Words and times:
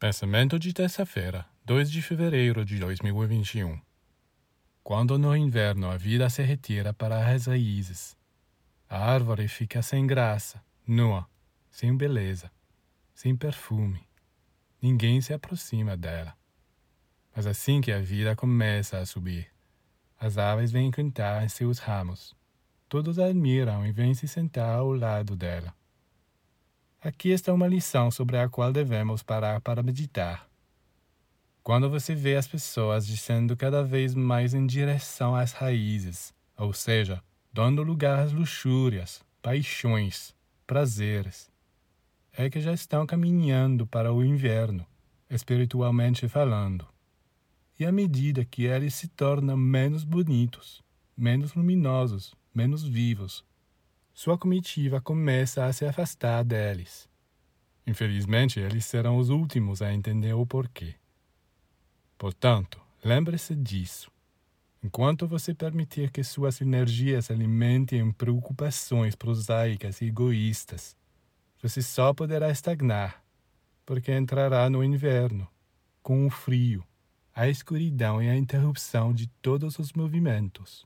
Pensamento 0.00 0.60
de 0.60 0.72
terça-feira, 0.72 1.44
2 1.64 1.90
de 1.90 2.00
fevereiro 2.00 2.64
de 2.64 2.78
2021. 2.78 3.80
Quando 4.84 5.18
no 5.18 5.36
inverno 5.36 5.90
a 5.90 5.96
vida 5.96 6.30
se 6.30 6.40
retira 6.40 6.94
para 6.94 7.28
as 7.28 7.46
raízes, 7.46 8.16
a 8.88 8.96
árvore 8.96 9.48
fica 9.48 9.82
sem 9.82 10.06
graça, 10.06 10.62
nua, 10.86 11.26
sem 11.68 11.96
beleza, 11.96 12.48
sem 13.12 13.34
perfume. 13.34 14.00
Ninguém 14.80 15.20
se 15.20 15.34
aproxima 15.34 15.96
dela. 15.96 16.32
Mas 17.34 17.44
assim 17.44 17.80
que 17.80 17.90
a 17.90 18.00
vida 18.00 18.36
começa 18.36 18.98
a 18.98 19.04
subir, 19.04 19.48
as 20.16 20.38
aves 20.38 20.70
vêm 20.70 20.92
cantar 20.92 21.42
em 21.42 21.48
seus 21.48 21.80
ramos. 21.80 22.36
Todos 22.88 23.18
a 23.18 23.26
admiram 23.26 23.84
e 23.84 23.90
vêm 23.90 24.14
se 24.14 24.28
sentar 24.28 24.78
ao 24.78 24.92
lado 24.92 25.34
dela. 25.34 25.74
Aqui 27.00 27.28
está 27.28 27.54
uma 27.54 27.68
lição 27.68 28.10
sobre 28.10 28.38
a 28.38 28.48
qual 28.48 28.72
devemos 28.72 29.22
parar 29.22 29.60
para 29.60 29.84
meditar. 29.84 30.48
Quando 31.62 31.88
você 31.88 32.12
vê 32.12 32.34
as 32.34 32.48
pessoas 32.48 33.06
descendo 33.06 33.56
cada 33.56 33.84
vez 33.84 34.16
mais 34.16 34.52
em 34.52 34.66
direção 34.66 35.36
às 35.36 35.52
raízes, 35.52 36.34
ou 36.56 36.72
seja, 36.72 37.22
dando 37.52 37.84
lugar 37.84 38.18
às 38.18 38.32
luxúrias, 38.32 39.22
paixões, 39.40 40.34
prazeres, 40.66 41.48
é 42.32 42.50
que 42.50 42.60
já 42.60 42.72
estão 42.72 43.06
caminhando 43.06 43.86
para 43.86 44.12
o 44.12 44.24
inverno, 44.24 44.84
espiritualmente 45.30 46.26
falando. 46.26 46.84
E 47.78 47.86
à 47.86 47.92
medida 47.92 48.44
que 48.44 48.64
eles 48.64 48.92
se 48.94 49.06
tornam 49.06 49.56
menos 49.56 50.02
bonitos, 50.02 50.82
menos 51.16 51.54
luminosos, 51.54 52.34
menos 52.52 52.82
vivos, 52.82 53.44
sua 54.18 54.36
comitiva 54.36 55.00
começa 55.00 55.64
a 55.64 55.72
se 55.72 55.86
afastar 55.86 56.42
deles. 56.42 57.08
Infelizmente, 57.86 58.58
eles 58.58 58.84
serão 58.84 59.16
os 59.16 59.28
últimos 59.28 59.80
a 59.80 59.94
entender 59.94 60.32
o 60.32 60.44
porquê. 60.44 60.96
Portanto, 62.18 62.80
lembre-se 63.04 63.54
disso. 63.54 64.10
Enquanto 64.82 65.28
você 65.28 65.54
permitir 65.54 66.10
que 66.10 66.24
suas 66.24 66.60
energias 66.60 67.30
alimentem 67.30 68.00
em 68.00 68.10
preocupações 68.10 69.14
prosaicas 69.14 70.00
e 70.00 70.06
egoístas, 70.06 70.96
você 71.62 71.80
só 71.80 72.12
poderá 72.12 72.50
estagnar, 72.50 73.22
porque 73.86 74.10
entrará 74.10 74.68
no 74.68 74.82
inverno, 74.82 75.46
com 76.02 76.26
o 76.26 76.30
frio, 76.30 76.84
a 77.32 77.46
escuridão 77.48 78.20
e 78.20 78.28
a 78.28 78.36
interrupção 78.36 79.14
de 79.14 79.28
todos 79.40 79.78
os 79.78 79.92
movimentos. 79.92 80.84